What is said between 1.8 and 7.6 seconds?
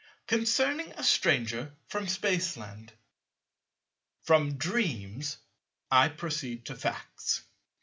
from Spaceland From dreams I proceed to facts.